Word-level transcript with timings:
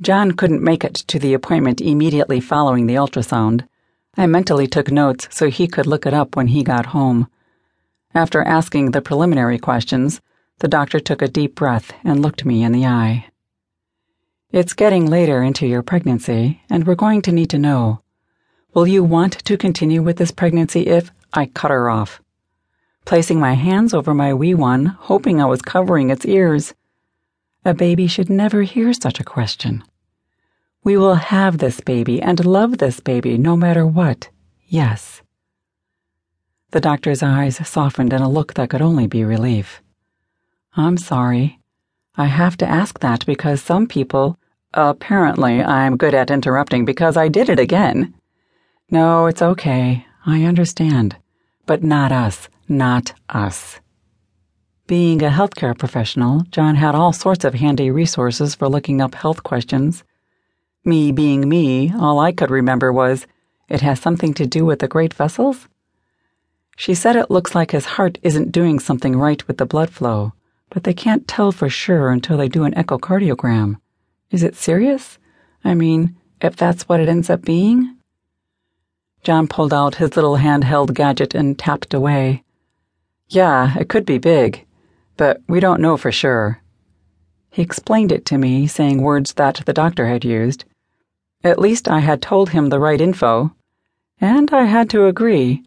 John 0.00 0.32
couldn't 0.32 0.62
make 0.62 0.84
it 0.84 0.94
to 0.94 1.18
the 1.18 1.32
appointment 1.32 1.80
immediately 1.80 2.40
following 2.40 2.86
the 2.86 2.96
ultrasound. 2.96 3.66
I 4.16 4.26
mentally 4.26 4.66
took 4.66 4.90
notes 4.90 5.28
so 5.30 5.48
he 5.48 5.66
could 5.66 5.86
look 5.86 6.06
it 6.06 6.12
up 6.12 6.36
when 6.36 6.48
he 6.48 6.62
got 6.62 6.86
home. 6.86 7.28
After 8.14 8.42
asking 8.42 8.90
the 8.90 9.00
preliminary 9.00 9.58
questions, 9.58 10.20
the 10.58 10.68
doctor 10.68 11.00
took 11.00 11.22
a 11.22 11.28
deep 11.28 11.54
breath 11.54 11.92
and 12.04 12.20
looked 12.20 12.44
me 12.44 12.62
in 12.62 12.72
the 12.72 12.86
eye. 12.86 13.26
It's 14.50 14.74
getting 14.74 15.06
later 15.06 15.42
into 15.42 15.66
your 15.66 15.82
pregnancy, 15.82 16.62
and 16.70 16.86
we're 16.86 16.94
going 16.94 17.22
to 17.22 17.32
need 17.32 17.50
to 17.50 17.58
know 17.58 18.00
Will 18.74 18.86
you 18.86 19.02
want 19.02 19.32
to 19.44 19.56
continue 19.56 20.02
with 20.02 20.18
this 20.18 20.30
pregnancy 20.30 20.86
if 20.86 21.10
I 21.32 21.46
cut 21.46 21.70
her 21.70 21.88
off? 21.88 22.20
Placing 23.06 23.40
my 23.40 23.54
hands 23.54 23.94
over 23.94 24.12
my 24.12 24.34
wee 24.34 24.52
one, 24.52 24.86
hoping 24.86 25.40
I 25.40 25.46
was 25.46 25.62
covering 25.62 26.10
its 26.10 26.26
ears. 26.26 26.74
A 27.66 27.74
baby 27.74 28.06
should 28.06 28.30
never 28.30 28.62
hear 28.62 28.92
such 28.92 29.18
a 29.18 29.24
question. 29.24 29.82
We 30.84 30.96
will 30.96 31.16
have 31.16 31.58
this 31.58 31.80
baby 31.80 32.22
and 32.22 32.46
love 32.46 32.78
this 32.78 33.00
baby 33.00 33.36
no 33.36 33.56
matter 33.56 33.84
what, 33.84 34.28
yes. 34.68 35.20
The 36.70 36.80
doctor's 36.80 37.24
eyes 37.24 37.56
softened 37.68 38.12
in 38.12 38.22
a 38.22 38.30
look 38.30 38.54
that 38.54 38.70
could 38.70 38.82
only 38.82 39.08
be 39.08 39.24
relief. 39.24 39.82
I'm 40.76 40.96
sorry. 40.96 41.58
I 42.16 42.26
have 42.26 42.56
to 42.58 42.68
ask 42.68 43.00
that 43.00 43.26
because 43.26 43.60
some 43.60 43.88
people. 43.88 44.38
Apparently, 44.72 45.60
I'm 45.60 45.96
good 45.96 46.14
at 46.14 46.30
interrupting 46.30 46.84
because 46.84 47.16
I 47.16 47.26
did 47.26 47.48
it 47.48 47.58
again. 47.58 48.14
No, 48.92 49.26
it's 49.26 49.42
okay. 49.42 50.06
I 50.24 50.44
understand. 50.44 51.16
But 51.66 51.82
not 51.82 52.12
us. 52.12 52.48
Not 52.68 53.14
us. 53.28 53.80
Being 54.86 55.20
a 55.20 55.30
healthcare 55.30 55.76
professional, 55.76 56.42
John 56.52 56.76
had 56.76 56.94
all 56.94 57.12
sorts 57.12 57.44
of 57.44 57.54
handy 57.54 57.90
resources 57.90 58.54
for 58.54 58.68
looking 58.68 59.00
up 59.00 59.16
health 59.16 59.42
questions. 59.42 60.04
Me 60.84 61.10
being 61.10 61.48
me, 61.48 61.92
all 61.92 62.20
I 62.20 62.30
could 62.30 62.52
remember 62.52 62.92
was, 62.92 63.26
it 63.68 63.80
has 63.80 63.98
something 63.98 64.32
to 64.34 64.46
do 64.46 64.64
with 64.64 64.78
the 64.78 64.86
great 64.86 65.12
vessels? 65.12 65.66
She 66.76 66.94
said 66.94 67.16
it 67.16 67.32
looks 67.32 67.52
like 67.52 67.72
his 67.72 67.96
heart 67.96 68.18
isn't 68.22 68.52
doing 68.52 68.78
something 68.78 69.16
right 69.16 69.44
with 69.48 69.58
the 69.58 69.66
blood 69.66 69.90
flow, 69.90 70.34
but 70.70 70.84
they 70.84 70.94
can't 70.94 71.26
tell 71.26 71.50
for 71.50 71.68
sure 71.68 72.10
until 72.10 72.36
they 72.36 72.48
do 72.48 72.62
an 72.62 72.74
echocardiogram. 72.74 73.80
Is 74.30 74.44
it 74.44 74.54
serious? 74.54 75.18
I 75.64 75.74
mean, 75.74 76.14
if 76.40 76.54
that's 76.54 76.88
what 76.88 77.00
it 77.00 77.08
ends 77.08 77.28
up 77.28 77.42
being? 77.42 77.96
John 79.24 79.48
pulled 79.48 79.74
out 79.74 79.96
his 79.96 80.14
little 80.14 80.36
handheld 80.36 80.94
gadget 80.94 81.34
and 81.34 81.58
tapped 81.58 81.92
away. 81.92 82.44
Yeah, 83.28 83.76
it 83.76 83.88
could 83.88 84.06
be 84.06 84.18
big 84.18 84.65
but 85.16 85.40
we 85.48 85.60
don't 85.60 85.80
know 85.80 85.96
for 85.96 86.12
sure. 86.12 86.60
He 87.50 87.62
explained 87.62 88.12
it 88.12 88.26
to 88.26 88.38
me, 88.38 88.66
saying 88.66 89.00
words 89.00 89.34
that 89.34 89.62
the 89.64 89.72
doctor 89.72 90.06
had 90.06 90.24
used. 90.24 90.64
At 91.42 91.58
least 91.58 91.88
I 91.88 92.00
had 92.00 92.20
told 92.20 92.50
him 92.50 92.68
the 92.68 92.80
right 92.80 93.00
info. 93.00 93.54
And 94.20 94.50
I 94.50 94.64
had 94.64 94.90
to 94.90 95.06
agree. 95.06 95.62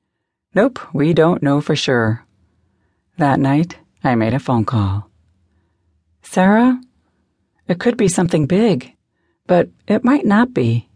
Nope, 0.53 0.79
we 0.93 1.13
don't 1.13 1.43
know 1.43 1.61
for 1.61 1.75
sure. 1.75 2.25
That 3.17 3.39
night, 3.39 3.77
I 4.03 4.15
made 4.15 4.33
a 4.33 4.39
phone 4.39 4.65
call. 4.65 5.09
Sarah? 6.21 6.79
It 7.67 7.79
could 7.79 7.97
be 7.97 8.07
something 8.07 8.45
big, 8.45 8.95
but 9.45 9.69
it 9.87 10.03
might 10.03 10.25
not 10.25 10.53
be. 10.53 10.89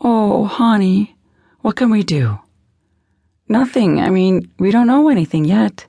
Oh, 0.00 0.44
honey, 0.44 1.16
what 1.60 1.76
can 1.76 1.90
we 1.90 2.02
do? 2.02 2.38
Nothing. 3.48 4.00
I 4.00 4.10
mean, 4.10 4.50
we 4.58 4.70
don't 4.70 4.86
know 4.86 5.08
anything 5.08 5.44
yet. 5.44 5.86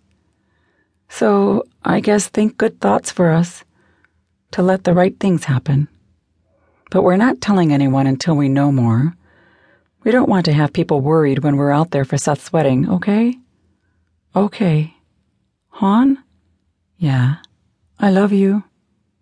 So 1.10 1.64
I 1.84 2.00
guess 2.00 2.28
think 2.28 2.58
good 2.58 2.80
thoughts 2.82 3.12
for 3.12 3.30
us 3.30 3.64
to 4.52 4.62
let 4.62 4.84
the 4.84 4.94
right 4.94 5.20
things 5.20 5.46
happen. 5.46 5.88
But 6.92 7.04
we're 7.04 7.18
not 7.18 7.42
telling 7.42 7.74
anyone 7.74 8.08
until 8.08 8.36
we 8.36 8.50
know 8.50 8.72
more. 8.72 9.16
We 10.04 10.12
don't 10.12 10.30
want 10.30 10.46
to 10.46 10.54
have 10.54 10.72
people 10.74 11.02
worried 11.02 11.40
when 11.40 11.58
we're 11.58 11.72
out 11.72 11.92
there 11.92 12.06
for 12.06 12.18
Seth's 12.18 12.54
wedding, 12.54 12.88
okay? 12.90 13.36
Okay. 14.36 14.94
Han? 15.70 16.24
Yeah. 16.98 17.38
I 18.00 18.12
love 18.12 18.32
you. 18.32 18.64